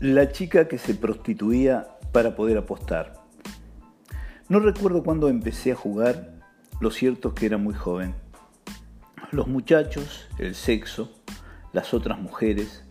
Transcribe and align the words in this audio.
La 0.00 0.30
chica 0.30 0.68
que 0.68 0.76
se 0.76 0.94
prostituía 0.94 1.88
para 2.12 2.36
poder 2.36 2.58
apostar. 2.58 3.14
No 4.46 4.60
recuerdo 4.60 5.02
cuándo 5.02 5.30
empecé 5.30 5.72
a 5.72 5.74
jugar, 5.74 6.34
lo 6.80 6.90
cierto 6.90 7.28
es 7.28 7.34
que 7.34 7.46
era 7.46 7.56
muy 7.56 7.72
joven. 7.72 8.14
Los 9.30 9.48
muchachos, 9.48 10.28
el 10.38 10.54
sexo, 10.54 11.10
las 11.72 11.94
otras 11.94 12.20
mujeres, 12.20 12.84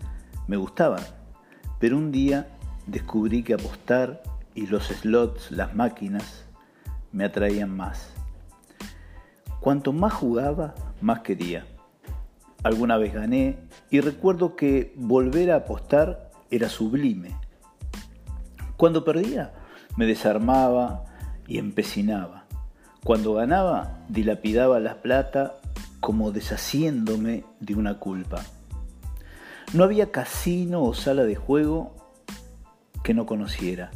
me 0.47 0.57
gustaban, 0.57 1.03
pero 1.79 1.95
un 1.95 2.11
día 2.11 2.47
descubrí 2.87 3.43
que 3.43 3.53
apostar 3.53 4.23
y 4.55 4.65
los 4.65 4.87
slots, 4.87 5.51
las 5.51 5.75
máquinas, 5.75 6.45
me 7.11 7.23
atraían 7.23 7.69
más. 7.69 8.15
Cuanto 9.59 9.93
más 9.93 10.11
jugaba, 10.11 10.73
más 11.01 11.19
quería. 11.19 11.67
Alguna 12.63 12.97
vez 12.97 13.13
gané 13.13 13.59
y 13.91 14.01
recuerdo 14.01 14.55
que 14.55 14.91
volver 14.95 15.51
a 15.51 15.57
apostar 15.57 16.24
era 16.51 16.69
sublime. 16.69 17.35
Cuando 18.77 19.03
perdía, 19.03 19.53
me 19.95 20.05
desarmaba 20.05 21.05
y 21.47 21.57
empecinaba. 21.57 22.45
Cuando 23.03 23.33
ganaba, 23.33 23.99
dilapidaba 24.09 24.79
la 24.79 25.01
plata 25.01 25.57
como 25.99 26.31
deshaciéndome 26.31 27.45
de 27.59 27.75
una 27.75 27.99
culpa. 27.99 28.43
No 29.73 29.83
había 29.83 30.11
casino 30.11 30.83
o 30.83 30.93
sala 30.93 31.23
de 31.23 31.35
juego 31.35 31.95
que 33.03 33.13
no 33.13 33.25
conociera 33.25 33.91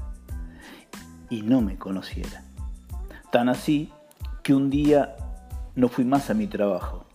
y 1.30 1.42
no 1.42 1.62
me 1.62 1.78
conociera. 1.78 2.44
Tan 3.32 3.50
así 3.50 3.92
que 4.44 4.54
un 4.54 4.70
día 4.70 5.16
no 5.76 5.88
fui 5.88 6.06
más 6.06 6.30
a 6.30 6.34
mi 6.34 6.48
trabajo. 6.48 7.06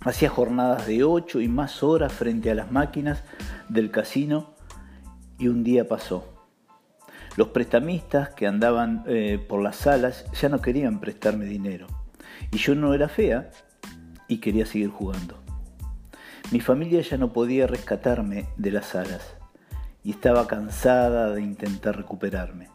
Hacía 0.00 0.28
jornadas 0.28 0.86
de 0.86 1.04
ocho 1.04 1.40
y 1.40 1.48
más 1.48 1.82
horas 1.82 2.12
frente 2.12 2.50
a 2.50 2.54
las 2.54 2.72
máquinas 2.72 3.22
del 3.72 3.90
casino 3.90 4.54
y 5.38 5.48
un 5.48 5.64
día 5.64 5.88
pasó. 5.88 6.28
Los 7.36 7.48
prestamistas 7.48 8.30
que 8.30 8.46
andaban 8.46 9.04
eh, 9.06 9.44
por 9.48 9.62
las 9.62 9.76
salas 9.76 10.26
ya 10.38 10.50
no 10.50 10.60
querían 10.60 11.00
prestarme 11.00 11.46
dinero. 11.46 11.86
Y 12.50 12.58
yo 12.58 12.74
no 12.74 12.92
era 12.92 13.08
fea 13.08 13.50
y 14.28 14.38
quería 14.38 14.66
seguir 14.66 14.90
jugando. 14.90 15.38
Mi 16.50 16.60
familia 16.60 17.00
ya 17.00 17.16
no 17.16 17.32
podía 17.32 17.66
rescatarme 17.66 18.46
de 18.58 18.70
las 18.72 18.86
salas 18.86 19.36
y 20.04 20.10
estaba 20.10 20.46
cansada 20.46 21.32
de 21.32 21.40
intentar 21.40 21.96
recuperarme. 21.96 22.68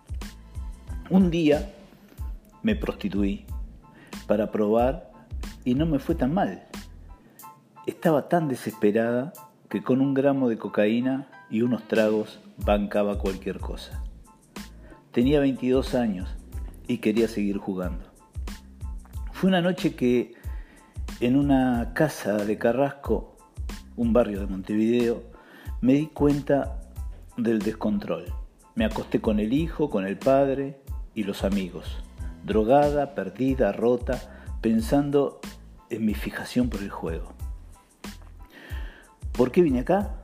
Un 1.12 1.30
día 1.30 1.72
me 2.64 2.75
prostituí 2.75 3.45
para 4.25 4.52
probar 4.52 5.12
y 5.64 5.75
no 5.75 5.86
me 5.86 6.00
fue 6.00 6.16
tan 6.16 6.34
mal. 6.34 6.64
Estaba 7.86 8.28
tan 8.28 8.48
desesperada 8.48 9.31
que 9.70 9.84
con 9.84 10.02
un 10.02 10.14
gramo 10.14 10.50
de 10.50 10.58
cocaína 10.58 11.28
y 11.50 11.62
unos 11.62 11.88
tragos 11.88 12.40
bancaba 12.58 13.18
cualquier 13.20 13.60
cosa. 13.60 14.04
Tenía 15.12 15.40
22 15.40 15.96
años 15.96 16.36
y 16.88 17.00
quería 17.00 17.28
seguir 17.28 17.58
jugando. 17.58 18.06
Fue 19.32 19.50
una 19.50 19.62
noche 19.62 19.96
que 19.96 20.34
en 21.20 21.36
una 21.36 21.94
casa 21.94 22.38
de 22.38 22.58
Carrasco, 22.58 23.38
un 23.96 24.14
barrio 24.14 24.40
de 24.40 24.48
Montevideo, 24.48 25.24
me 25.81 25.94
di 25.94 26.08
cuenta 26.08 26.80
del 27.36 27.59
descontrol. 27.59 28.26
Me 28.76 28.86
acosté 28.86 29.22
con 29.22 29.40
el 29.40 29.54
hijo, 29.54 29.90
con 29.90 30.06
el 30.06 30.18
padre 30.18 30.81
y 31.16 31.24
los 31.24 31.44
amigos 31.44 32.04
drogada, 32.48 33.14
perdida, 33.14 33.74
rota, 33.74 34.20
pensando 34.62 35.40
en 35.90 36.06
mi 36.06 36.14
fijación 36.14 36.70
por 36.70 36.81
el 36.81 36.90
juego. 36.90 37.34
¿Por 39.38 39.52
qué 39.52 39.62
vine 39.62 39.82
acá? 39.82 40.16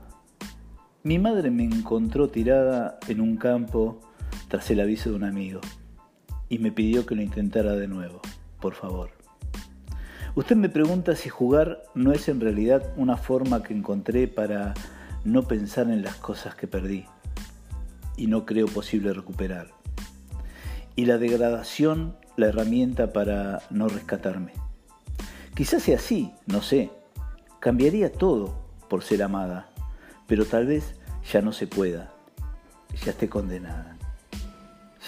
Mi 1.03 1.19
madre 1.19 1.51
me 1.51 1.63
encontró 1.63 2.29
tirada 2.29 2.97
en 3.07 3.21
un 3.21 3.37
campo 3.37 3.99
tras 4.47 4.71
el 4.71 4.79
aviso 4.79 5.11
de 5.11 5.17
un 5.17 5.23
amigo 5.23 5.61
y 6.49 6.57
me 6.57 6.71
pidió 6.71 7.05
que 7.05 7.13
lo 7.13 7.21
intentara 7.21 7.73
de 7.73 7.87
nuevo, 7.87 8.21
por 8.59 8.73
favor. 8.73 9.11
Usted 10.33 10.55
me 10.55 10.67
pregunta 10.67 11.15
si 11.15 11.29
jugar 11.29 11.83
no 11.93 12.11
es 12.11 12.27
en 12.27 12.39
realidad 12.39 12.91
una 12.97 13.15
forma 13.15 13.61
que 13.61 13.75
encontré 13.75 14.27
para 14.27 14.73
no 15.23 15.43
pensar 15.43 15.91
en 15.91 16.01
las 16.01 16.15
cosas 16.15 16.55
que 16.55 16.65
perdí 16.65 17.05
y 18.17 18.25
no 18.25 18.47
creo 18.47 18.65
posible 18.65 19.13
recuperar 19.13 19.67
y 20.95 21.05
la 21.05 21.19
degradación 21.19 22.17
la 22.35 22.47
herramienta 22.47 23.13
para 23.13 23.61
no 23.69 23.87
rescatarme. 23.89 24.53
Quizás 25.53 25.83
sea 25.83 25.97
así, 25.97 26.31
no 26.47 26.63
sé. 26.63 26.89
Cambiaría 27.59 28.11
todo 28.11 28.62
por 28.93 29.03
ser 29.03 29.23
amada, 29.23 29.65
pero 30.27 30.45
tal 30.45 30.67
vez 30.67 30.93
ya 31.31 31.41
no 31.41 31.51
se 31.51 31.65
pueda. 31.65 32.13
Ya 33.03 33.09
esté 33.09 33.27
condenada. 33.27 33.97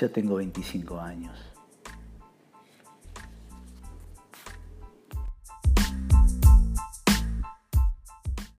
Ya 0.01 0.09
tengo 0.09 0.38
25 0.38 1.00
años. 1.00 1.55